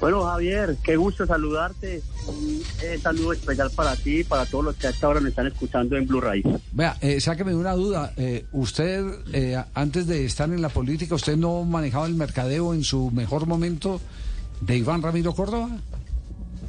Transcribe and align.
Bueno, 0.00 0.22
Javier, 0.24 0.76
qué 0.84 0.96
gusto 0.96 1.26
saludarte. 1.26 2.02
Un 2.26 2.62
eh, 2.82 2.98
saludo 2.98 3.32
especial 3.32 3.70
para 3.74 3.96
ti 3.96 4.20
y 4.20 4.24
para 4.24 4.44
todos 4.44 4.64
los 4.64 4.76
que 4.76 4.88
hasta 4.88 5.06
ahora 5.06 5.20
me 5.20 5.30
están 5.30 5.46
escuchando 5.46 5.96
en 5.96 6.06
Blue 6.06 6.20
Raíz. 6.20 6.44
Vea, 6.72 6.96
eh, 7.00 7.20
sáqueme 7.20 7.54
una 7.54 7.72
duda. 7.72 8.12
Eh, 8.16 8.44
usted, 8.52 9.04
eh, 9.32 9.62
antes 9.74 10.06
de 10.06 10.24
estar 10.24 10.50
en 10.50 10.60
la 10.60 10.68
política, 10.68 11.14
¿usted 11.14 11.36
no 11.36 11.64
manejaba 11.64 12.06
el 12.06 12.14
mercadeo 12.14 12.74
en 12.74 12.84
su 12.84 13.10
mejor 13.10 13.46
momento 13.46 14.00
de 14.60 14.76
Iván 14.76 15.02
Ramiro 15.02 15.32
Córdoba? 15.34 15.70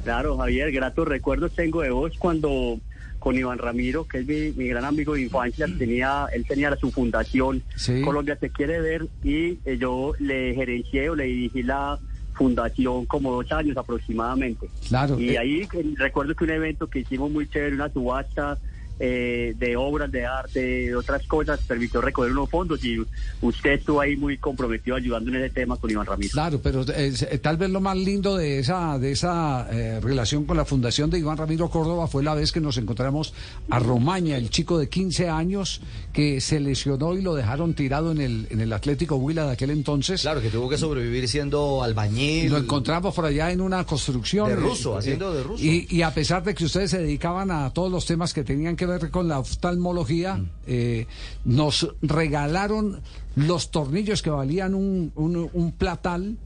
Claro, 0.04 0.38
Javier, 0.38 0.72
gratos 0.72 1.06
recuerdos 1.06 1.52
tengo 1.54 1.82
de 1.82 1.90
vos 1.90 2.12
cuando 2.18 2.80
con 3.18 3.36
Iván 3.36 3.58
Ramiro, 3.58 4.06
que 4.06 4.18
es 4.20 4.26
mi, 4.26 4.52
mi 4.52 4.68
gran 4.68 4.84
amigo 4.84 5.14
de 5.14 5.22
infancia, 5.22 5.66
tenía, 5.78 6.26
él 6.32 6.46
tenía 6.46 6.74
su 6.76 6.90
fundación 6.90 7.62
Sí. 7.76 8.00
Colombia 8.02 8.36
te 8.36 8.50
quiere 8.50 8.80
ver 8.80 9.06
y 9.24 9.58
eh, 9.64 9.76
yo 9.78 10.12
le 10.18 10.54
gerencié 10.54 11.10
o 11.10 11.16
le 11.16 11.24
dirigí 11.24 11.62
la 11.62 11.98
fundación 12.38 13.04
como 13.04 13.32
dos 13.32 13.50
años 13.52 13.76
aproximadamente. 13.76 14.70
Claro. 14.88 15.18
Y 15.18 15.30
eh, 15.30 15.38
ahí 15.38 15.60
eh, 15.60 15.94
recuerdo 15.96 16.34
que 16.34 16.44
un 16.44 16.50
evento 16.50 16.86
que 16.86 17.00
hicimos 17.00 17.30
muy 17.30 17.48
chévere, 17.48 17.74
una 17.74 17.92
subasta 17.92 18.56
eh, 19.00 19.54
de 19.56 19.76
obras 19.76 20.10
de 20.10 20.26
arte, 20.26 20.60
de 20.60 20.96
otras 20.96 21.26
cosas, 21.26 21.60
permitió 21.66 22.00
recoger 22.00 22.32
unos 22.32 22.50
fondos 22.50 22.84
y 22.84 22.98
usted 23.40 23.70
estuvo 23.72 24.00
ahí 24.00 24.16
muy 24.16 24.38
comprometido 24.38 24.96
ayudando 24.96 25.30
en 25.30 25.36
ese 25.36 25.50
tema 25.54 25.76
con 25.76 25.90
Iván 25.90 26.06
Ramiro. 26.06 26.30
Claro, 26.32 26.60
pero 26.62 26.82
eh, 26.82 27.12
eh, 27.30 27.38
tal 27.38 27.56
vez 27.56 27.70
lo 27.70 27.80
más 27.80 27.96
lindo 27.96 28.36
de 28.36 28.58
esa 28.58 28.98
de 28.98 29.12
esa 29.12 29.68
eh, 29.70 30.00
relación 30.00 30.44
con 30.44 30.56
la 30.56 30.64
fundación 30.64 31.10
de 31.10 31.18
Iván 31.18 31.36
Ramiro 31.36 31.68
Córdoba 31.70 32.06
fue 32.06 32.22
la 32.22 32.34
vez 32.34 32.52
que 32.52 32.60
nos 32.60 32.76
encontramos 32.78 33.34
a 33.70 33.78
Romaña, 33.78 34.36
el 34.36 34.50
chico 34.50 34.78
de 34.78 34.88
15 34.88 35.28
años 35.28 35.80
que 36.12 36.40
se 36.40 36.60
lesionó 36.60 37.14
y 37.14 37.22
lo 37.22 37.34
dejaron 37.34 37.74
tirado 37.74 38.10
en 38.12 38.20
el 38.20 38.46
en 38.50 38.60
el 38.60 38.72
Atlético 38.72 39.16
Huila 39.16 39.46
de 39.46 39.52
aquel 39.52 39.70
entonces. 39.70 40.22
Claro, 40.22 40.40
que 40.40 40.50
tuvo 40.50 40.68
que 40.68 40.78
sobrevivir 40.78 41.28
siendo 41.28 41.80
Y 41.82 41.84
albañil. 41.84 42.50
lo 42.50 42.58
encontramos 42.58 43.14
por 43.14 43.24
allá 43.24 43.50
en 43.52 43.60
una 43.60 43.84
construcción. 43.84 44.48
De 44.48 44.56
ruso, 44.56 44.94
eh, 44.94 44.98
haciendo 44.98 45.32
eh, 45.32 45.36
de 45.36 45.42
ruso. 45.42 45.64
Y, 45.64 45.86
y 45.90 46.02
a 46.02 46.12
pesar 46.12 46.42
de 46.42 46.54
que 46.54 46.64
ustedes 46.64 46.90
se 46.90 46.98
dedicaban 46.98 47.50
a 47.50 47.70
todos 47.70 47.90
los 47.90 48.06
temas 48.06 48.32
que 48.32 48.44
tenían 48.44 48.76
que 48.76 48.86
ver 48.88 49.10
con 49.10 49.28
la 49.28 49.38
oftalmología, 49.38 50.44
eh, 50.66 51.06
nos 51.44 51.94
regalaron 52.02 53.00
los 53.36 53.70
tornillos 53.70 54.22
que 54.22 54.30
valían 54.30 54.74
un, 54.74 55.12
un- 55.14 55.48
un 55.52 55.72
platal. 55.72 56.36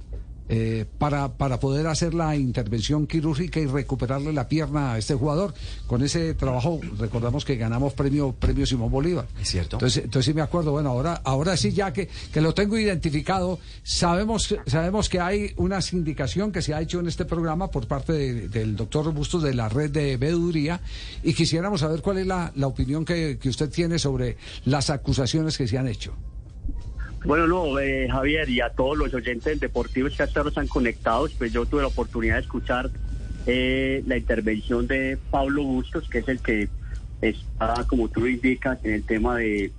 Eh, 0.54 0.84
para, 0.98 1.32
para 1.32 1.58
poder 1.58 1.86
hacer 1.86 2.12
la 2.12 2.36
intervención 2.36 3.06
quirúrgica 3.06 3.58
y 3.58 3.64
recuperarle 3.66 4.34
la 4.34 4.48
pierna 4.48 4.92
a 4.92 4.98
este 4.98 5.14
jugador. 5.14 5.54
Con 5.86 6.02
ese 6.02 6.34
trabajo 6.34 6.78
recordamos 6.98 7.46
que 7.46 7.56
ganamos 7.56 7.94
premio, 7.94 8.32
premio 8.32 8.66
Simón 8.66 8.90
Bolívar. 8.90 9.26
Es 9.40 9.48
cierto. 9.48 9.76
Entonces, 9.76 10.04
entonces 10.04 10.26
sí 10.26 10.34
me 10.34 10.42
acuerdo, 10.42 10.72
bueno, 10.72 10.90
ahora, 10.90 11.22
ahora 11.24 11.56
sí 11.56 11.72
ya 11.72 11.94
que, 11.94 12.10
que 12.32 12.42
lo 12.42 12.52
tengo 12.52 12.76
identificado, 12.76 13.58
sabemos, 13.82 14.54
sabemos 14.66 15.08
que 15.08 15.20
hay 15.20 15.52
una 15.56 15.80
sindicación 15.80 16.52
que 16.52 16.60
se 16.60 16.74
ha 16.74 16.82
hecho 16.82 17.00
en 17.00 17.08
este 17.08 17.24
programa 17.24 17.70
por 17.70 17.86
parte 17.86 18.12
de- 18.12 18.48
del 18.48 18.76
doctor 18.76 19.10
Bustos 19.14 19.42
de 19.42 19.54
la 19.54 19.70
red 19.70 19.90
de 19.90 20.18
veeduría 20.18 20.82
y 21.22 21.32
quisiéramos 21.32 21.80
saber 21.80 22.02
cuál 22.02 22.18
es 22.18 22.26
la, 22.26 22.52
la 22.56 22.66
opinión 22.66 23.06
que, 23.06 23.38
que 23.40 23.48
usted 23.48 23.70
tiene 23.70 23.98
sobre 23.98 24.36
las 24.66 24.90
acusaciones 24.90 25.56
que 25.56 25.66
se 25.66 25.78
han 25.78 25.88
hecho. 25.88 26.12
Bueno, 27.24 27.46
no, 27.46 27.78
eh, 27.78 28.08
Javier, 28.10 28.48
y 28.50 28.60
a 28.60 28.70
todos 28.70 28.98
los 28.98 29.14
oyentes 29.14 29.60
deportivos 29.60 30.16
que 30.16 30.24
hasta 30.24 30.40
ahora 30.40 30.48
están 30.48 30.66
conectados, 30.66 31.32
pues 31.38 31.52
yo 31.52 31.66
tuve 31.66 31.82
la 31.82 31.88
oportunidad 31.88 32.34
de 32.34 32.40
escuchar 32.40 32.90
eh, 33.46 34.02
la 34.06 34.16
intervención 34.16 34.88
de 34.88 35.18
Pablo 35.30 35.62
Bustos, 35.62 36.08
que 36.08 36.18
es 36.18 36.28
el 36.28 36.40
que 36.40 36.68
está, 37.20 37.84
como 37.86 38.08
tú 38.08 38.22
lo 38.22 38.28
indicas, 38.28 38.84
en 38.84 38.94
el 38.94 39.04
tema 39.04 39.36
de, 39.36 39.70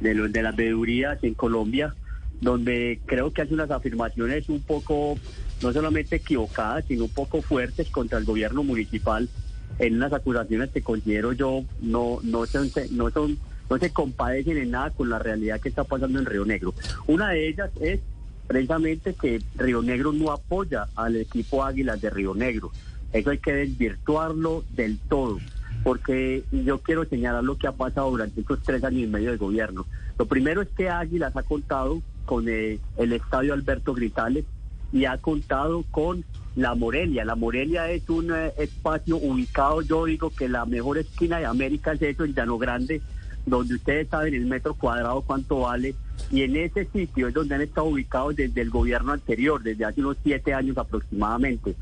de, 0.00 0.28
de 0.28 0.42
las 0.42 0.54
veedurías 0.54 1.18
en 1.24 1.32
Colombia, 1.32 1.94
donde 2.42 3.00
creo 3.06 3.32
que 3.32 3.40
hace 3.40 3.54
unas 3.54 3.70
afirmaciones 3.70 4.50
un 4.50 4.60
poco, 4.60 5.18
no 5.62 5.72
solamente 5.72 6.16
equivocadas, 6.16 6.84
sino 6.86 7.04
un 7.04 7.10
poco 7.10 7.40
fuertes 7.40 7.88
contra 7.88 8.18
el 8.18 8.26
gobierno 8.26 8.62
municipal, 8.62 9.30
en 9.78 9.96
unas 9.96 10.12
acusaciones 10.12 10.70
que 10.70 10.82
considero 10.82 11.32
yo 11.32 11.64
no, 11.80 12.18
no 12.22 12.44
son, 12.44 12.70
no 12.90 13.10
son 13.10 13.38
no 13.70 13.78
se 13.78 13.90
compadecen 13.90 14.58
en 14.58 14.70
nada 14.70 14.90
con 14.90 15.08
la 15.08 15.18
realidad 15.18 15.60
que 15.60 15.68
está 15.68 15.84
pasando 15.84 16.18
en 16.18 16.26
Río 16.26 16.44
Negro. 16.44 16.74
Una 17.06 17.30
de 17.30 17.48
ellas 17.48 17.70
es 17.80 18.00
precisamente 18.46 19.14
que 19.14 19.42
Río 19.56 19.82
Negro 19.82 20.12
no 20.12 20.30
apoya 20.30 20.88
al 20.94 21.16
equipo 21.16 21.64
Águilas 21.64 22.00
de 22.00 22.10
Río 22.10 22.34
Negro. 22.34 22.70
Eso 23.12 23.30
hay 23.30 23.38
que 23.38 23.52
desvirtuarlo 23.52 24.64
del 24.70 24.98
todo, 24.98 25.38
porque 25.82 26.44
yo 26.50 26.78
quiero 26.78 27.04
señalar 27.04 27.44
lo 27.44 27.56
que 27.56 27.66
ha 27.66 27.72
pasado 27.72 28.10
durante 28.10 28.40
estos 28.40 28.60
tres 28.62 28.82
años 28.84 29.02
y 29.02 29.06
medio 29.06 29.30
de 29.30 29.36
gobierno. 29.36 29.86
Lo 30.18 30.26
primero 30.26 30.62
es 30.62 30.68
que 30.76 30.88
Águilas 30.88 31.36
ha 31.36 31.42
contado 31.42 32.02
con 32.24 32.48
eh, 32.48 32.78
el 32.96 33.12
estadio 33.12 33.54
Alberto 33.54 33.94
Gritales 33.94 34.44
y 34.92 35.04
ha 35.04 35.18
contado 35.18 35.84
con 35.90 36.24
La 36.56 36.74
Morelia. 36.74 37.24
La 37.24 37.34
Morelia 37.34 37.90
es 37.90 38.08
un 38.08 38.32
eh, 38.32 38.52
espacio 38.58 39.16
ubicado, 39.16 39.82
yo 39.82 40.04
digo 40.06 40.30
que 40.30 40.48
la 40.48 40.64
mejor 40.66 40.98
esquina 40.98 41.38
de 41.38 41.46
América 41.46 41.92
es 41.92 42.02
eso, 42.02 42.24
en 42.24 42.34
Llano 42.34 42.58
Grande, 42.58 43.00
donde 43.46 43.74
ustedes 43.74 44.08
saben 44.08 44.34
el 44.34 44.46
metro 44.46 44.74
cuadrado 44.74 45.22
cuánto 45.22 45.60
vale, 45.60 45.94
y 46.30 46.42
en 46.42 46.56
ese 46.56 46.86
sitio 46.86 47.28
es 47.28 47.34
donde 47.34 47.54
han 47.54 47.60
estado 47.60 47.86
ubicados 47.86 48.36
desde 48.36 48.60
el 48.60 48.70
gobierno 48.70 49.12
anterior, 49.12 49.62
desde 49.62 49.84
hace 49.84 50.00
unos 50.00 50.16
siete 50.22 50.54
años 50.54 50.78
aproximadamente. 50.78 51.74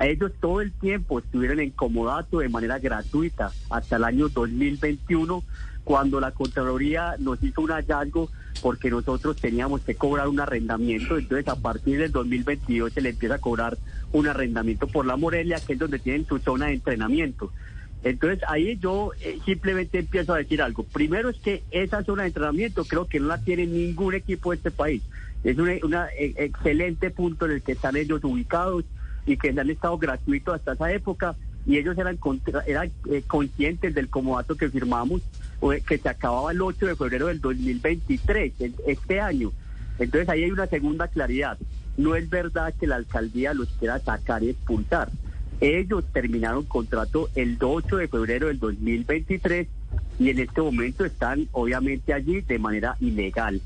Ellos 0.00 0.30
todo 0.40 0.60
el 0.60 0.72
tiempo 0.72 1.18
estuvieron 1.18 1.58
en 1.58 1.70
comodato 1.70 2.38
de 2.38 2.48
manera 2.48 2.78
gratuita 2.78 3.50
hasta 3.68 3.96
el 3.96 4.04
año 4.04 4.28
2021, 4.28 5.42
cuando 5.82 6.20
la 6.20 6.30
Contraloría 6.32 7.16
nos 7.18 7.42
hizo 7.42 7.62
un 7.62 7.70
hallazgo 7.70 8.30
porque 8.62 8.90
nosotros 8.90 9.36
teníamos 9.36 9.80
que 9.82 9.94
cobrar 9.94 10.28
un 10.28 10.40
arrendamiento, 10.40 11.16
entonces 11.16 11.48
a 11.48 11.56
partir 11.56 11.98
del 11.98 12.12
2022 12.12 12.92
se 12.92 13.00
le 13.00 13.10
empieza 13.10 13.36
a 13.36 13.40
cobrar 13.40 13.78
un 14.12 14.26
arrendamiento 14.26 14.86
por 14.86 15.06
la 15.06 15.16
Morelia, 15.16 15.60
que 15.60 15.74
es 15.74 15.78
donde 15.78 15.98
tienen 15.98 16.26
su 16.26 16.38
zona 16.38 16.66
de 16.66 16.74
entrenamiento. 16.74 17.52
Entonces 18.04 18.40
ahí 18.48 18.76
yo 18.78 19.12
eh, 19.20 19.38
simplemente 19.44 19.98
empiezo 19.98 20.32
a 20.34 20.38
decir 20.38 20.62
algo. 20.62 20.84
Primero 20.84 21.28
es 21.30 21.36
que 21.38 21.62
esa 21.70 22.02
zona 22.04 22.22
de 22.22 22.28
entrenamiento 22.28 22.84
creo 22.84 23.06
que 23.06 23.18
no 23.20 23.26
la 23.26 23.38
tiene 23.38 23.66
ningún 23.66 24.14
equipo 24.14 24.50
de 24.50 24.56
este 24.56 24.70
país. 24.70 25.02
Es 25.44 25.56
un 25.58 25.68
excelente 26.36 27.10
punto 27.10 27.46
en 27.46 27.52
el 27.52 27.62
que 27.62 27.72
están 27.72 27.96
ellos 27.96 28.22
ubicados 28.24 28.84
y 29.26 29.36
que 29.36 29.50
han 29.50 29.70
estado 29.70 29.98
gratuitos 29.98 30.54
hasta 30.54 30.72
esa 30.72 30.92
época 30.92 31.36
y 31.66 31.76
ellos 31.76 31.98
eran, 31.98 32.16
contra- 32.16 32.62
eran 32.66 32.90
eh, 33.10 33.22
conscientes 33.26 33.94
del 33.94 34.08
comodato 34.08 34.56
que 34.56 34.70
firmamos 34.70 35.20
eh, 35.62 35.82
que 35.86 35.98
se 35.98 36.08
acababa 36.08 36.52
el 36.52 36.62
8 36.62 36.86
de 36.86 36.96
febrero 36.96 37.26
del 37.26 37.40
2023, 37.40 38.52
en- 38.60 38.74
este 38.86 39.20
año. 39.20 39.52
Entonces 39.98 40.28
ahí 40.28 40.44
hay 40.44 40.50
una 40.50 40.66
segunda 40.66 41.08
claridad. 41.08 41.58
No 41.96 42.14
es 42.14 42.30
verdad 42.30 42.74
que 42.78 42.86
la 42.86 42.96
alcaldía 42.96 43.54
los 43.54 43.68
quiera 43.78 43.98
sacar 43.98 44.42
y 44.44 44.50
expulsar. 44.50 45.10
Ellos 45.60 46.04
terminaron 46.12 46.64
contrato 46.64 47.28
el 47.34 47.58
8 47.60 47.96
de 47.96 48.08
febrero 48.08 48.46
del 48.46 48.60
2023 48.60 49.66
y 50.20 50.30
en 50.30 50.38
este 50.38 50.60
momento 50.60 51.04
están 51.04 51.48
obviamente 51.52 52.12
allí 52.12 52.40
de 52.42 52.58
manera 52.58 52.96
ilegal. 53.00 53.60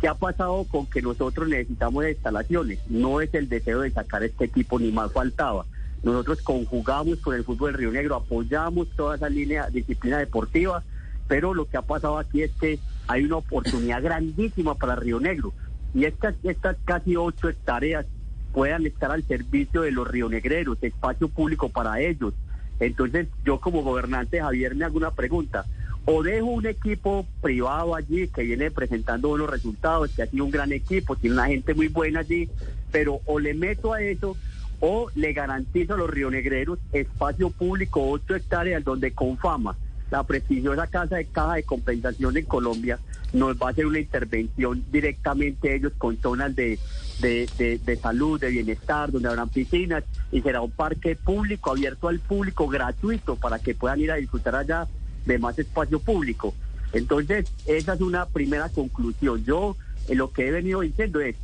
¿Qué 0.00 0.08
ha 0.08 0.14
pasado 0.14 0.64
con 0.64 0.86
que 0.86 1.02
nosotros 1.02 1.48
necesitamos 1.48 2.06
instalaciones? 2.06 2.78
No 2.88 3.20
es 3.20 3.32
el 3.34 3.48
deseo 3.48 3.80
de 3.80 3.90
sacar 3.90 4.22
este 4.22 4.46
equipo, 4.46 4.78
ni 4.78 4.90
más 4.90 5.12
faltaba. 5.12 5.66
Nosotros 6.02 6.40
conjugamos 6.42 7.18
con 7.20 7.34
el 7.34 7.44
fútbol 7.44 7.72
del 7.72 7.80
Río 7.80 7.92
Negro, 7.92 8.16
apoyamos 8.16 8.88
toda 8.96 9.16
esa 9.16 9.28
línea, 9.28 9.68
disciplina 9.70 10.18
deportiva, 10.18 10.82
pero 11.28 11.54
lo 11.54 11.66
que 11.66 11.76
ha 11.76 11.82
pasado 11.82 12.18
aquí 12.18 12.42
es 12.42 12.52
que 12.52 12.78
hay 13.06 13.24
una 13.24 13.36
oportunidad 13.36 14.02
grandísima 14.02 14.74
para 14.74 14.96
Río 14.96 15.20
Negro. 15.20 15.52
Y 15.94 16.04
estas, 16.04 16.34
estas 16.42 16.76
casi 16.84 17.16
ocho 17.16 17.48
hectáreas 17.48 18.06
puedan 18.54 18.86
estar 18.86 19.10
al 19.10 19.24
servicio 19.24 19.82
de 19.82 19.90
los 19.90 20.08
rionegreros, 20.08 20.78
espacio 20.80 21.28
público 21.28 21.68
para 21.68 22.00
ellos. 22.00 22.32
Entonces, 22.78 23.26
yo 23.44 23.60
como 23.60 23.82
gobernante, 23.82 24.40
Javier, 24.40 24.76
me 24.76 24.84
hago 24.84 24.96
una 24.96 25.10
pregunta. 25.10 25.66
O 26.06 26.22
dejo 26.22 26.46
un 26.46 26.66
equipo 26.66 27.26
privado 27.42 27.94
allí 27.94 28.28
que 28.28 28.42
viene 28.42 28.70
presentando 28.70 29.28
buenos 29.28 29.50
resultados, 29.50 30.10
que 30.10 30.22
ha 30.22 30.26
sido 30.26 30.44
un 30.44 30.50
gran 30.50 30.72
equipo, 30.72 31.16
tiene 31.16 31.34
una 31.34 31.46
gente 31.46 31.74
muy 31.74 31.88
buena 31.88 32.20
allí, 32.20 32.48
pero 32.92 33.20
o 33.26 33.38
le 33.40 33.54
meto 33.54 33.92
a 33.92 34.02
eso 34.02 34.36
o 34.80 35.08
le 35.14 35.32
garantizo 35.32 35.94
a 35.94 35.96
los 35.96 36.10
rionegreros 36.10 36.78
espacio 36.92 37.50
público, 37.50 38.08
ocho 38.10 38.34
hectáreas 38.34 38.84
donde 38.84 39.12
con 39.12 39.38
fama 39.38 39.76
la 40.14 40.22
prestigiosa 40.22 40.86
Casa 40.86 41.16
de 41.16 41.24
Caja 41.24 41.54
de 41.54 41.64
Compensación 41.64 42.36
en 42.36 42.44
Colombia 42.44 43.00
nos 43.32 43.56
va 43.56 43.66
a 43.66 43.70
hacer 43.70 43.84
una 43.84 43.98
intervención 43.98 44.84
directamente 44.92 45.74
ellos 45.74 45.92
con 45.98 46.16
zonas 46.18 46.54
de, 46.54 46.78
de, 47.18 47.80
de, 47.84 47.96
salud, 47.96 48.40
de 48.40 48.50
bienestar, 48.50 49.10
donde 49.10 49.28
habrán 49.28 49.48
piscinas 49.48 50.04
y 50.30 50.40
será 50.40 50.60
un 50.60 50.70
parque 50.70 51.16
público, 51.16 51.72
abierto 51.72 52.06
al 52.06 52.20
público, 52.20 52.68
gratuito, 52.68 53.34
para 53.34 53.58
que 53.58 53.74
puedan 53.74 53.98
ir 53.98 54.12
a 54.12 54.14
disfrutar 54.14 54.54
allá 54.54 54.86
de 55.26 55.36
más 55.40 55.58
espacio 55.58 55.98
público. 55.98 56.54
Entonces, 56.92 57.46
esa 57.66 57.94
es 57.94 58.00
una 58.00 58.26
primera 58.26 58.68
conclusión. 58.68 59.44
Yo 59.44 59.76
eh, 60.06 60.14
lo 60.14 60.30
que 60.30 60.46
he 60.46 60.52
venido 60.52 60.82
diciendo 60.82 61.20
es, 61.20 61.34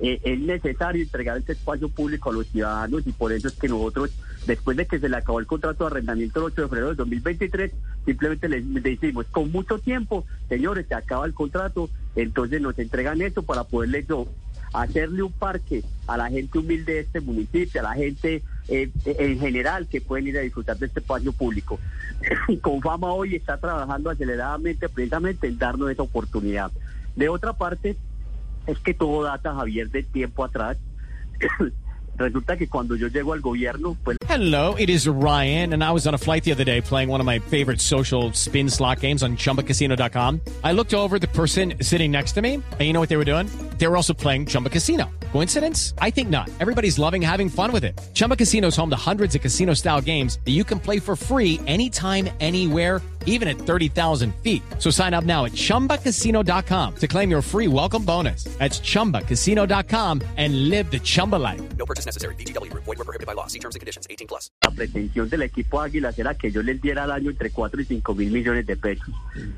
eh, 0.00 0.20
es 0.24 0.40
necesario 0.40 1.02
entregar 1.02 1.38
este 1.38 1.52
espacio 1.52 1.88
público 1.88 2.30
a 2.30 2.32
los 2.32 2.46
ciudadanos 2.48 3.06
y 3.06 3.12
por 3.12 3.32
eso 3.32 3.48
es 3.48 3.54
que 3.54 3.68
nosotros, 3.68 4.10
después 4.46 4.76
de 4.76 4.86
que 4.86 4.98
se 4.98 5.08
le 5.08 5.16
acabó 5.16 5.38
el 5.38 5.46
contrato 5.46 5.84
de 5.84 5.90
arrendamiento 5.90 6.40
el 6.40 6.46
8 6.46 6.62
de 6.62 6.68
febrero 6.68 6.88
de 6.90 6.94
2023, 6.96 7.72
simplemente 8.04 8.48
les 8.48 8.82
decimos, 8.82 9.26
con 9.30 9.52
mucho 9.52 9.78
tiempo, 9.78 10.24
señores, 10.48 10.86
se 10.88 10.94
acaba 10.94 11.26
el 11.26 11.34
contrato, 11.34 11.88
entonces 12.16 12.60
nos 12.60 12.78
entregan 12.78 13.22
esto 13.22 13.42
para 13.42 13.64
poderle 13.64 14.04
yo 14.08 14.26
hacerle 14.74 15.22
un 15.22 15.32
parque 15.32 15.84
a 16.06 16.16
la 16.16 16.28
gente 16.28 16.58
humilde 16.58 16.94
de 16.94 17.00
este 17.00 17.20
municipio, 17.20 17.80
a 17.80 17.84
la 17.84 17.94
gente 17.94 18.42
eh, 18.68 18.90
en 19.04 19.38
general 19.38 19.86
que 19.86 20.00
pueden 20.00 20.26
ir 20.26 20.36
a 20.36 20.40
disfrutar 20.40 20.76
de 20.76 20.86
este 20.86 21.00
espacio 21.00 21.32
público. 21.32 21.78
Con 22.60 22.82
fama 22.82 23.12
hoy 23.12 23.36
está 23.36 23.56
trabajando 23.56 24.10
aceleradamente 24.10 24.88
precisamente 24.88 25.46
en 25.46 25.58
darnos 25.58 25.90
esa 25.90 26.02
oportunidad. 26.02 26.72
De 27.14 27.28
otra 27.28 27.52
parte, 27.52 27.96
es 28.66 28.78
que 28.78 28.94
todo 28.94 29.22
data, 29.22 29.54
Javier, 29.54 29.90
de 29.90 30.02
tiempo 30.02 30.44
atrás. 30.44 30.76
Resulta 32.16 32.56
que 32.56 32.68
cuando 32.68 32.94
yo 32.94 33.08
llego 33.08 33.32
al 33.32 33.40
gobierno, 33.40 33.96
pues... 34.04 34.16
Hello, 34.28 34.76
it 34.78 34.88
is 34.88 35.08
Ryan, 35.08 35.72
and 35.72 35.82
I 35.82 35.90
was 35.90 36.06
on 36.06 36.14
a 36.14 36.18
flight 36.18 36.44
the 36.44 36.52
other 36.52 36.64
day 36.64 36.80
playing 36.80 37.08
one 37.08 37.20
of 37.20 37.26
my 37.26 37.40
favorite 37.40 37.80
social 37.80 38.32
spin 38.34 38.70
slot 38.70 39.00
games 39.00 39.24
on 39.24 39.36
ChumbaCasino.com. 39.36 40.40
I 40.62 40.72
looked 40.72 40.94
over 40.94 41.18
the 41.18 41.26
person 41.26 41.74
sitting 41.80 42.12
next 42.12 42.32
to 42.32 42.42
me, 42.42 42.54
and 42.54 42.80
you 42.80 42.92
know 42.92 43.00
what 43.00 43.08
they 43.08 43.16
were 43.16 43.24
doing? 43.24 43.48
They 43.78 43.86
were 43.86 43.96
also 43.96 44.14
playing 44.14 44.46
Chumba 44.46 44.70
Casino. 44.70 45.10
Coincidence? 45.32 45.94
I 45.98 46.10
think 46.10 46.30
not. 46.30 46.48
Everybody's 46.60 46.98
loving 46.98 47.20
having 47.20 47.48
fun 47.48 47.72
with 47.72 47.84
it. 47.84 48.00
Chumba 48.14 48.36
Casino 48.36 48.68
is 48.68 48.76
home 48.76 48.90
to 48.90 48.96
hundreds 48.96 49.34
of 49.34 49.42
casino-style 49.42 50.00
games 50.00 50.38
that 50.44 50.52
you 50.52 50.64
can 50.64 50.80
play 50.80 50.98
for 50.98 51.16
free 51.16 51.60
anytime, 51.66 52.28
anywhere 52.40 53.00
even 53.26 53.48
at 53.48 53.56
30,000 53.56 54.34
feet. 54.36 54.62
So 54.78 54.90
sign 54.90 55.12
up 55.12 55.24
now 55.24 55.44
at 55.44 55.52
ChumbaCasino.com 55.52 56.94
to 56.96 57.06
claim 57.06 57.30
your 57.30 57.42
free 57.42 57.68
welcome 57.68 58.04
bonus. 58.04 58.44
That's 58.58 58.80
ChumbaCasino.com 58.80 60.22
and 60.36 60.70
live 60.70 60.90
the 60.90 61.00
Chumba 61.00 61.36
life. 61.36 61.60
No 61.76 61.84
purchase 61.84 62.06
necessary. 62.06 62.34
BGW. 62.36 62.72
Void 62.72 62.96
were 62.98 63.04
prohibited 63.04 63.26
by 63.26 63.34
law. 63.34 63.46
See 63.48 63.58
terms 63.58 63.74
and 63.74 63.80
conditions. 63.80 64.06
18 64.08 64.28
plus. 64.28 64.50
la 64.62 64.70
pretensión 64.70 65.28
del 65.28 65.42
equipo 65.42 65.80
Águilas 65.80 66.18
era 66.18 66.34
que 66.34 66.50
yo 66.50 66.62
les 66.62 66.80
diera 66.80 67.04
al 67.04 67.12
año 67.12 67.30
entre 67.30 67.50
4 67.50 67.80
y 67.80 67.84
5 67.84 68.14
mil 68.14 68.30
millones 68.30 68.66
de 68.66 68.76
pesos. 68.76 69.08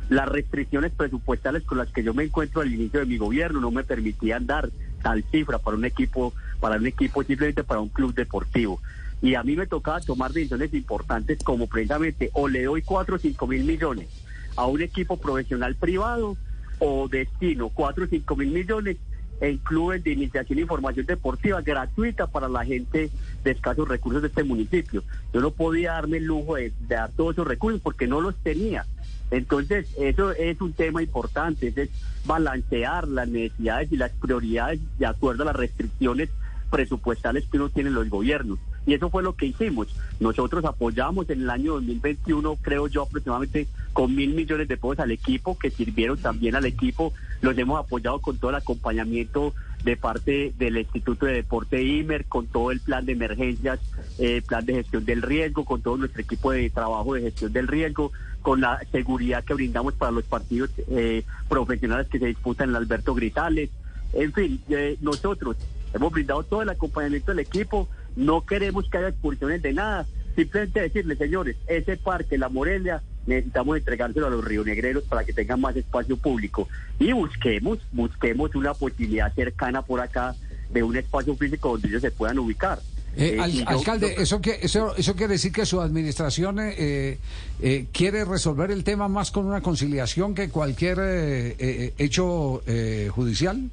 Las 0.09 0.29
restricciones 0.29 0.93
presupuestales 0.93 1.63
con 1.65 1.79
las 1.79 1.89
que 1.89 2.03
yo 2.03 2.15
me 2.15 2.25
encuentro 2.25 2.61
al 2.63 2.73
inicio 2.73 3.01
de 3.01 3.07
mi 3.07 3.17
gobierno 3.19 3.61
no 3.61 3.71
me 3.71 3.85
permitían 4.07 4.47
dar 4.47 4.71
tal 5.03 5.25
cifra 5.31 5.59
para 5.59 5.77
un 5.77 5.85
equipo, 5.85 6.33
para 6.61 6.77
un 6.77 6.87
equipo 6.87 7.23
simplemente 7.23 7.65
para 7.65 7.81
un 7.81 7.89
club 7.89 8.15
deportivo. 8.15 8.81
Y 9.23 9.35
a 9.35 9.43
mí 9.43 9.57
me 9.57 9.67
tocaba 9.67 10.01
tomar 10.01 10.33
decisiones 10.33 10.73
importantes 10.75 11.43
como 11.43 11.67
precisamente 11.67 12.31
o 12.35 12.49
le 12.49 12.65
doy 12.65 12.83
4 12.83 13.17
o 13.17 13.19
5 13.19 13.47
mil 13.47 13.65
millones 13.65 14.09
a 14.57 14.67
un 14.67 14.81
equipo 14.83 15.17
profesional 15.17 15.75
privado 15.75 16.37
o 16.79 17.09
destino 17.09 17.71
4 17.71 18.05
o 18.05 18.09
5 18.09 18.37
mil 18.37 18.51
millones 18.51 18.97
en 19.41 19.59
clubes 19.59 20.03
de 20.03 20.13
iniciación 20.13 20.59
y 20.59 20.65
formación 20.65 21.07
deportiva 21.07 21.61
gratuita 21.61 22.27
para 22.27 22.49
la 22.49 22.65
gente 22.65 23.11
de 23.45 23.51
escasos 23.51 23.89
recursos 23.89 24.23
de 24.23 24.29
este 24.29 24.45
municipio. 24.45 25.03
Yo 25.33 25.41
no 25.41 25.51
podía 25.51 25.93
darme 25.93 26.19
el 26.19 26.25
lujo 26.25 26.57
de, 26.57 26.73
de 26.89 26.95
dar 26.95 27.11
todos 27.13 27.35
esos 27.35 27.47
recursos 27.47 27.81
porque 27.83 28.07
no 28.07 28.21
los 28.21 28.35
tenía. 28.37 28.87
Entonces, 29.31 29.89
eso 29.99 30.33
es 30.33 30.61
un 30.61 30.73
tema 30.73 31.03
importante, 31.03 31.73
es 31.75 31.91
balancear 32.25 33.09
las 33.09 33.29
necesidades 33.29 33.91
y 33.93 33.97
las 33.97 34.13
prioridades 34.13 34.81
de 34.99 35.07
acuerdo 35.07 35.43
a 35.43 35.47
las 35.47 35.57
restricciones 35.57 36.31
presupuestales 36.71 37.47
que 37.47 37.57
uno 37.57 37.71
tiene 37.71 37.89
en 37.89 37.95
los 37.95 38.09
gobiernos. 38.09 38.59
Y 38.87 38.95
eso 38.95 39.11
fue 39.11 39.23
lo 39.23 39.35
que 39.35 39.47
hicimos. 39.47 39.89
Nosotros 40.21 40.65
apoyamos 40.65 41.29
en 41.31 41.43
el 41.43 41.51
año 41.51 41.75
2021, 41.75 42.57
creo 42.63 42.87
yo, 42.87 43.03
aproximadamente 43.03 43.67
con 43.93 44.15
mil 44.15 44.33
millones 44.33 44.69
de 44.69 44.77
pesos 44.77 45.01
al 45.01 45.11
equipo, 45.11 45.59
que 45.59 45.71
sirvieron 45.71 46.19
también 46.19 46.55
al 46.55 46.67
equipo. 46.67 47.13
Los 47.41 47.59
hemos 47.59 47.81
apoyado 47.81 48.21
con 48.21 48.39
todo 48.39 48.51
el 48.51 48.57
acompañamiento 48.57 49.55
de 49.85 49.97
parte 49.97 50.53
del 50.57 50.79
Instituto 50.79 51.27
de 51.27 51.35
Deporte 51.35 51.83
IMER, 51.83 52.27
con 52.27 52.47
todo 52.47 52.71
el 52.71 52.81
plan 52.81 53.05
de 53.05 53.13
emergencias, 53.13 53.81
eh, 54.19 54.41
plan 54.47 54.65
de 54.65 54.75
gestión 54.75 55.05
del 55.05 55.23
riesgo, 55.23 55.65
con 55.65 55.83
todo 55.83 55.97
nuestro 55.97 56.23
equipo 56.23 56.53
de 56.53 56.71
trabajo 56.71 57.15
de 57.15 57.23
gestión 57.23 57.53
del 57.53 57.67
riesgo, 57.67 58.13
con 58.47 58.61
la 58.61 58.81
seguridad 58.93 59.43
que 59.43 59.55
brindamos 59.55 59.95
para 59.95 60.13
los 60.13 60.23
partidos 60.23 60.71
eh, 60.89 61.25
profesionales 61.49 62.07
que 62.07 62.21
se 62.21 62.27
disputan 62.27 62.69
en 62.69 62.77
Alberto 62.77 63.13
Gritales. 63.13 63.71
En 64.13 64.33
fin, 64.33 64.61
eh, 64.69 64.97
nosotros 65.01 65.57
hemos 65.93 66.13
brindado 66.13 66.45
todo 66.45 66.63
el 66.63 66.69
acompañamiento 66.69 67.33
del 67.33 67.41
equipo, 67.41 67.89
no 68.15 68.47
queremos 68.47 68.89
que 68.89 68.99
haya 68.99 69.09
expulsiones 69.09 69.63
de 69.63 69.73
nada, 69.73 70.07
simplemente 70.37 70.81
decirles, 70.81 71.19
señores, 71.19 71.57
ese 71.67 71.97
parque, 71.97 72.39
la 72.39 72.49
Morelia, 72.49 73.03
necesitamos 73.27 73.79
entregárselo 73.79 74.29
a 74.29 74.31
los 74.31 74.45
rionegreros 74.45 75.03
para 75.03 75.25
que 75.25 75.33
tengan 75.33 75.61
más 75.61 75.75
espacio 75.75 76.17
público 76.17 76.69
y 77.01 77.11
busquemos, 77.11 77.81
busquemos 77.91 78.55
una 78.55 78.75
posibilidad 78.75 79.35
cercana 79.35 79.83
por 79.83 80.01
acá 80.01 80.37
de 80.71 80.85
un 80.85 80.97
espacio 80.97 81.35
físico 81.35 81.71
donde 81.71 81.89
ellos 81.89 82.03
se 82.03 82.13
puedan 82.13 82.39
ubicar. 82.39 82.79
Eh, 83.17 83.37
Eh, 83.37 83.41
al- 83.41 83.65
alcalde, 83.67 84.15
yo- 84.15 84.23
eso, 84.23 84.41
que, 84.43 84.59
eso, 84.63 84.95
eso 84.97 85.15
quiere 85.17 85.33
decir 85.35 85.51
que 85.51 85.65
su 85.65 85.81
administración 85.81 86.59
eh, 86.61 87.19
eh, 87.63 87.87
quiere 87.93 88.25
resolver 88.27 88.71
el 88.71 88.85
tema 88.85 89.09
más 89.09 89.31
con 89.31 89.47
una 89.47 89.63
conciliación 89.63 90.35
que 90.35 90.51
cualquier 90.51 90.99
eh, 91.01 91.57
eh, 91.59 91.95
hecho 91.97 92.63
eh, 92.67 93.09
judicial. 93.11 93.71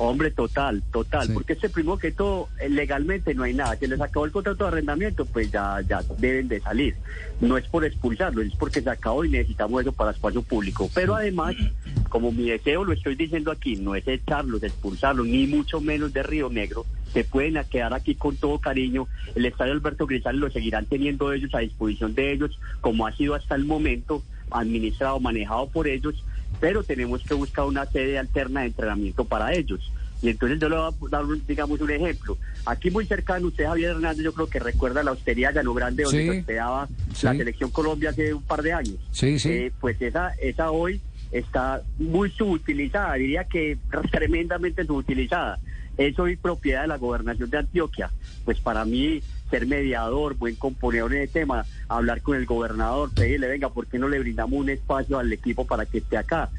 Hombre, 0.00 0.30
total, 0.30 0.80
total, 0.92 1.26
Sí. 1.26 1.32
porque 1.32 1.54
este 1.54 1.68
primero 1.68 1.98
que 1.98 2.12
todo, 2.12 2.48
eh, 2.60 2.68
legalmente 2.68 3.34
no 3.34 3.42
hay 3.42 3.52
nada. 3.52 3.76
Se 3.76 3.88
les 3.88 4.00
acabó 4.00 4.24
el 4.26 4.30
contrato 4.30 4.62
de 4.64 4.68
arrendamiento, 4.68 5.26
pues 5.26 5.50
ya, 5.50 5.80
ya 5.88 6.02
deben 6.18 6.46
de 6.46 6.60
salir. 6.60 6.94
No 7.40 7.58
es 7.58 7.66
por 7.66 7.84
expulsarlo, 7.84 8.40
es 8.40 8.54
porque 8.54 8.80
se 8.80 8.88
acabó 8.90 9.24
y 9.24 9.28
necesitamos 9.30 9.82
eso 9.82 9.92
para 9.92 10.12
espacio 10.12 10.40
público. 10.42 10.88
Pero 10.94 11.16
además, 11.16 11.56
como 12.08 12.30
mi 12.30 12.48
deseo 12.48 12.84
lo 12.84 12.92
estoy 12.92 13.16
diciendo 13.16 13.50
aquí, 13.50 13.74
no 13.76 13.96
es 13.96 14.06
echarlos, 14.06 14.62
expulsarlos, 14.62 15.26
ni 15.26 15.48
mucho 15.48 15.80
menos 15.80 16.12
de 16.12 16.22
Río 16.22 16.48
Negro. 16.48 16.86
Se 17.12 17.24
pueden 17.24 17.58
quedar 17.68 17.92
aquí 17.92 18.14
con 18.14 18.36
todo 18.36 18.58
cariño. 18.60 19.08
El 19.34 19.46
estadio 19.46 19.72
Alberto 19.72 20.06
Grisales 20.06 20.40
lo 20.40 20.50
seguirán 20.50 20.86
teniendo 20.86 21.32
ellos 21.32 21.52
a 21.54 21.58
disposición 21.58 22.14
de 22.14 22.32
ellos, 22.32 22.58
como 22.80 23.04
ha 23.06 23.12
sido 23.16 23.34
hasta 23.34 23.56
el 23.56 23.64
momento, 23.64 24.22
administrado, 24.50 25.18
manejado 25.18 25.68
por 25.68 25.88
ellos 25.88 26.14
pero 26.60 26.82
tenemos 26.82 27.22
que 27.24 27.34
buscar 27.34 27.64
una 27.64 27.86
sede 27.86 28.18
alterna 28.18 28.60
de 28.60 28.66
entrenamiento 28.68 29.24
para 29.24 29.52
ellos. 29.54 29.92
Y 30.20 30.30
entonces 30.30 30.58
yo 30.58 30.68
le 30.68 30.76
voy 30.76 30.86
a 30.90 31.08
dar, 31.10 31.24
un- 31.24 31.42
digamos, 31.46 31.80
un 31.80 31.90
ejemplo. 31.92 32.36
Aquí 32.66 32.90
muy 32.90 33.06
cercano, 33.06 33.46
usted 33.46 33.66
Javier 33.66 33.90
Hernández, 33.90 34.24
yo 34.24 34.32
creo 34.32 34.48
que 34.48 34.58
recuerda 34.58 35.02
la 35.04 35.12
hostería 35.12 35.52
Llano 35.52 35.72
Grande, 35.74 36.02
donde 36.02 36.18
Sí. 36.20 36.28
se 36.28 36.38
hospedaba 36.40 36.88
Sí. 37.14 37.26
la 37.26 37.34
Selección 37.34 37.70
Colombia 37.70 38.10
hace 38.10 38.34
un 38.34 38.42
par 38.42 38.62
de 38.62 38.72
años. 38.72 38.96
Sí, 39.12 39.38
sí. 39.38 39.48
Eh, 39.50 39.72
pues 39.80 40.00
esa, 40.02 40.30
esa 40.40 40.72
hoy 40.72 41.00
está 41.30 41.82
muy 41.98 42.30
subutilizada, 42.32 43.14
diría 43.14 43.44
que 43.44 43.78
tremendamente 44.10 44.84
subutilizada. 44.84 45.58
Es 45.98 46.16
hoy 46.20 46.36
propiedad 46.36 46.82
de 46.82 46.88
la 46.88 46.96
gobernación 46.96 47.50
de 47.50 47.58
Antioquia. 47.58 48.10
Pues 48.44 48.60
para 48.60 48.84
mí, 48.84 49.20
ser 49.50 49.66
mediador, 49.66 50.36
buen 50.36 50.54
componedor 50.54 51.12
en 51.12 51.22
el 51.22 51.28
tema, 51.28 51.66
hablar 51.88 52.22
con 52.22 52.36
el 52.36 52.46
gobernador, 52.46 53.12
pedirle, 53.12 53.48
venga, 53.48 53.68
¿por 53.70 53.88
qué 53.88 53.98
no 53.98 54.08
le 54.08 54.20
brindamos 54.20 54.60
un 54.60 54.70
espacio 54.70 55.18
al 55.18 55.32
equipo 55.32 55.66
para 55.66 55.86
que 55.86 55.98
esté 55.98 56.16
acá? 56.16 56.50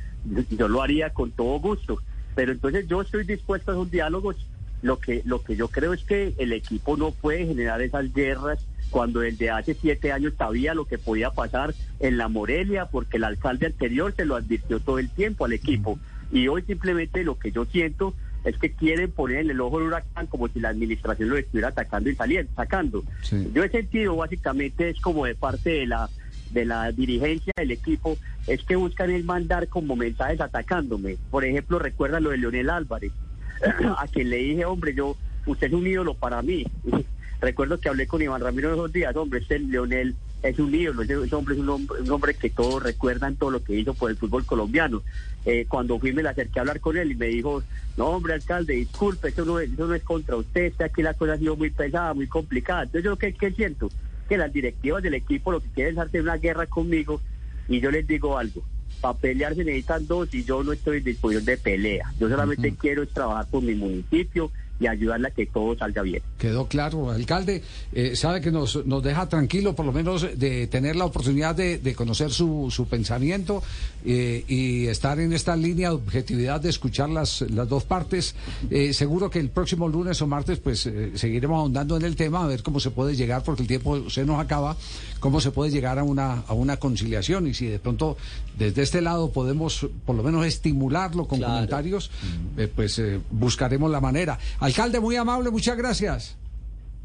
Yo, 0.51 0.67
lo 0.67 0.81
haría 0.81 1.11
con 1.11 1.31
todo 1.31 1.57
gusto. 1.59 2.01
Pero 2.35 2.51
entonces 2.51 2.85
yo 2.87 3.01
estoy 3.01 3.23
dispuesto 3.23 3.71
a 3.71 3.75
esos 3.75 3.89
diálogos. 3.89 4.35
Lo 4.81 4.99
que, 4.99 5.21
lo 5.25 5.41
que 5.41 5.55
yo 5.55 5.69
creo 5.69 5.93
es 5.93 6.03
que 6.03 6.33
el 6.37 6.51
equipo 6.51 6.97
no 6.97 7.11
puede 7.11 7.45
generar 7.45 7.81
esas 7.81 8.13
guerras 8.13 8.65
cuando 8.89 9.21
desde 9.21 9.51
hace 9.51 9.73
siete 9.73 10.11
años 10.11 10.33
sabía 10.37 10.73
lo 10.73 10.85
que 10.85 10.97
podía 10.97 11.31
pasar 11.31 11.73
en 11.99 12.17
la 12.17 12.27
Morelia, 12.27 12.87
porque 12.87 13.17
el 13.17 13.23
alcalde 13.23 13.67
anterior 13.67 14.13
se 14.15 14.25
lo 14.25 14.35
advirtió 14.35 14.79
todo 14.81 14.99
el 14.99 15.09
tiempo 15.09 15.45
al 15.45 15.53
equipo. 15.53 15.97
Y 16.31 16.47
hoy 16.47 16.61
simplemente 16.63 17.23
lo 17.23 17.39
que 17.39 17.51
yo 17.51 17.65
siento 17.65 18.13
es 18.43 18.57
que 18.57 18.71
quieren 18.71 19.11
poner 19.11 19.39
en 19.39 19.51
el 19.51 19.61
ojo 19.61 19.79
del 19.79 19.87
huracán 19.87 20.27
como 20.27 20.47
si 20.47 20.59
la 20.59 20.69
administración 20.69 21.29
lo 21.29 21.37
estuviera 21.37 21.69
atacando 21.69 22.09
y 22.09 22.15
saliendo, 22.15 22.51
sacando. 22.55 23.03
Sí. 23.21 23.49
Yo 23.53 23.63
he 23.63 23.69
sentido 23.69 24.15
básicamente 24.15 24.89
es 24.89 24.99
como 25.01 25.25
de 25.25 25.35
parte 25.35 25.69
de 25.69 25.87
la 25.87 26.09
de 26.51 26.65
la 26.65 26.91
dirigencia 26.91 27.53
del 27.55 27.71
equipo 27.71 28.17
es 28.47 28.63
que 28.63 28.75
buscan 28.75 29.11
el 29.11 29.23
mandar 29.23 29.67
como 29.67 29.95
mensajes 29.95 30.41
atacándome. 30.41 31.17
Por 31.29 31.45
ejemplo, 31.45 31.79
recuerda 31.79 32.19
lo 32.19 32.31
de 32.31 32.37
Leonel 32.37 32.69
Álvarez, 32.69 33.11
a 33.97 34.07
quien 34.07 34.29
le 34.29 34.37
dije, 34.37 34.65
hombre, 34.65 34.93
yo, 34.95 35.15
usted 35.45 35.67
es 35.67 35.73
un 35.73 35.85
ídolo 35.85 36.15
para 36.15 36.41
mí. 36.41 36.65
Recuerdo 37.41 37.79
que 37.79 37.87
hablé 37.87 38.05
con 38.05 38.21
Iván 38.21 38.41
Ramiro 38.41 38.73
esos 38.73 38.91
días, 38.91 39.15
hombre, 39.15 39.39
este 39.39 39.59
Leonel 39.59 40.15
es 40.41 40.59
un 40.59 40.73
ídolo, 40.73 41.01
ese, 41.01 41.21
ese 41.21 41.35
hombre 41.35 41.55
es 41.55 41.61
un 41.61 41.69
hombre, 41.69 42.01
un 42.01 42.11
hombre 42.11 42.33
que 42.33 42.49
todos 42.49 42.81
recuerdan 42.81 43.35
todo 43.35 43.51
lo 43.51 43.63
que 43.63 43.75
hizo 43.75 43.93
por 43.93 44.09
el 44.09 44.17
fútbol 44.17 44.45
colombiano. 44.45 45.01
Eh, 45.45 45.65
cuando 45.67 45.99
fui 45.99 46.13
me 46.13 46.23
le 46.23 46.29
acerqué 46.29 46.59
a 46.59 46.61
hablar 46.61 46.79
con 46.79 46.97
él 46.97 47.11
y 47.11 47.15
me 47.15 47.27
dijo, 47.27 47.63
no 47.97 48.07
hombre 48.07 48.33
alcalde, 48.33 48.73
disculpe, 48.73 49.29
eso 49.29 49.45
no 49.45 49.59
es, 49.59 49.71
eso 49.71 49.87
no 49.87 49.95
es 49.95 50.03
contra 50.03 50.35
usted, 50.35 50.73
que 50.73 50.83
aquí 50.83 51.01
la 51.01 51.13
cosa 51.13 51.33
ha 51.33 51.37
sido 51.37 51.55
muy 51.55 51.69
pesada, 51.69 52.13
muy 52.13 52.27
complicada. 52.27 52.83
Entonces 52.83 53.03
yo 53.03 53.17
qué, 53.17 53.33
qué 53.33 53.51
siento, 53.51 53.89
que 54.27 54.37
las 54.37 54.53
directivas 54.53 55.03
del 55.03 55.15
equipo 55.15 55.51
lo 55.51 55.59
que 55.59 55.69
quieren 55.69 55.95
es 55.95 55.99
hacer 55.99 56.21
una 56.21 56.37
guerra 56.37 56.67
conmigo 56.67 57.21
y 57.67 57.79
yo 57.79 57.91
les 57.91 58.07
digo 58.07 58.37
algo. 58.37 58.63
Para 59.01 59.17
pelear 59.17 59.55
se 59.55 59.63
necesitan 59.63 60.07
dos 60.07 60.33
y 60.33 60.43
yo 60.43 60.63
no 60.63 60.73
estoy 60.73 60.97
en 60.97 61.05
disposición 61.05 61.45
de 61.45 61.57
pelea. 61.57 62.13
Yo 62.19 62.29
solamente 62.29 62.73
quiero 62.75 63.07
trabajar 63.07 63.47
por 63.47 63.63
mi 63.63 63.75
municipio 63.75 64.51
y 64.79 64.87
ayudarle 64.87 65.27
a 65.27 65.31
que 65.31 65.45
todo 65.45 65.77
salga 65.77 66.01
bien. 66.01 66.21
Quedó 66.37 66.67
claro, 66.67 67.11
alcalde. 67.11 67.63
Eh, 67.91 68.15
sabe 68.15 68.41
que 68.41 68.51
nos, 68.51 68.85
nos 68.85 69.03
deja 69.03 69.27
tranquilo, 69.27 69.75
por 69.75 69.85
lo 69.85 69.91
menos, 69.91 70.25
de 70.37 70.67
tener 70.67 70.95
la 70.95 71.05
oportunidad 71.05 71.55
de, 71.55 71.79
de 71.79 71.95
conocer 71.95 72.31
su, 72.31 72.67
su 72.71 72.87
pensamiento 72.87 73.61
eh, 74.05 74.45
y 74.47 74.87
estar 74.87 75.19
en 75.19 75.33
esta 75.33 75.55
línea 75.55 75.89
de 75.89 75.95
objetividad 75.95 76.61
de 76.61 76.69
escuchar 76.69 77.09
las, 77.09 77.41
las 77.41 77.67
dos 77.67 77.83
partes. 77.83 78.35
Eh, 78.69 78.93
seguro 78.93 79.29
que 79.29 79.39
el 79.39 79.49
próximo 79.49 79.87
lunes 79.87 80.21
o 80.21 80.27
martes, 80.27 80.59
pues 80.59 80.85
eh, 80.85 81.11
seguiremos 81.15 81.59
ahondando 81.59 81.97
en 81.97 82.03
el 82.03 82.15
tema, 82.15 82.43
a 82.43 82.47
ver 82.47 82.63
cómo 82.63 82.79
se 82.79 82.91
puede 82.91 83.15
llegar, 83.15 83.43
porque 83.43 83.63
el 83.63 83.67
tiempo 83.67 84.09
se 84.09 84.25
nos 84.25 84.39
acaba, 84.39 84.77
cómo 85.19 85.41
se 85.41 85.51
puede 85.51 85.71
llegar 85.71 85.99
a 85.99 86.03
una, 86.03 86.43
a 86.47 86.53
una 86.53 86.77
conciliación 86.77 87.47
y 87.47 87.53
si 87.53 87.65
de 87.65 87.79
pronto 87.79 88.17
desde 88.57 88.81
este 88.81 89.01
lado 89.01 89.31
podemos, 89.31 89.87
por 90.05 90.15
lo 90.15 90.23
menos, 90.23 90.45
estimularlo 90.45 91.25
con 91.25 91.41
comentarios, 91.41 92.11
eh, 92.57 92.67
pues 92.73 92.99
eh, 92.99 93.19
buscaremos 93.31 93.89
la 93.89 94.01
manera. 94.01 94.37
Alcalde, 94.69 94.99
muy 94.99 95.15
amable, 95.15 95.49
muchas 95.49 95.77
gracias. 95.77 96.37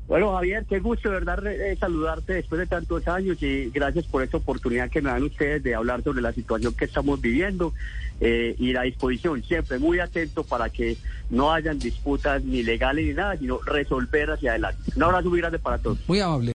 Bueno, 0.07 0.35
Javier, 0.35 0.67
qué 0.69 0.81
gusto, 0.81 1.09
de 1.09 1.15
verdad, 1.15 1.47
eh, 1.47 1.77
saludarte 1.81 2.35
después 2.35 2.59
de 2.59 2.67
tantos 2.67 3.09
años 3.09 3.43
y 3.43 3.71
gracias 3.71 4.05
por 4.05 4.23
esta 4.23 4.37
oportunidad 4.37 4.91
que 4.91 5.01
me 5.01 5.09
dan 5.09 5.23
ustedes 5.23 5.63
de 5.63 5.75
hablar 5.75 6.03
sobre 6.03 6.21
la 6.21 6.33
situación 6.33 6.75
que 6.75 6.85
estamos 6.85 7.23
viviendo 7.23 7.73
eh, 8.21 8.55
y 8.59 8.73
la 8.75 8.83
disposición, 8.83 9.43
siempre 9.43 9.79
muy 9.79 10.01
atento 10.01 10.45
para 10.45 10.69
que 10.69 10.99
no 11.31 11.53
hayan 11.53 11.79
disputas 11.79 12.45
ni 12.45 12.63
legales 12.63 13.07
ni 13.07 13.15
nada, 13.15 13.37
sino 13.39 13.59
resolver 13.65 14.33
hacia 14.33 14.51
adelante. 14.51 14.93
Un 14.95 15.03
abrazo 15.05 15.31
muy 15.31 15.41
grande 15.41 15.59
para 15.59 15.79
todos. 15.79 15.99
Muy 16.07 16.21
amable. 16.21 16.53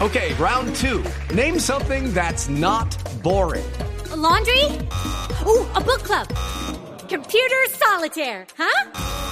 Okay, 0.00 0.32
round 0.38 0.74
two. 0.76 1.02
Name 1.34 1.58
something 1.58 2.12
that's 2.12 2.48
not 2.48 2.96
boring. 3.22 3.64
A 4.12 4.16
laundry? 4.16 4.66
Ooh, 5.46 5.66
a 5.74 5.80
book 5.80 6.02
club. 6.04 6.28
Computer 7.08 7.66
solitaire, 7.70 8.46
huh? 8.56 9.31